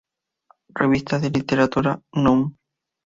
Revista 0.73 1.19
de 1.19 1.29
Literatura", 1.29 2.01
núm. 2.23 2.41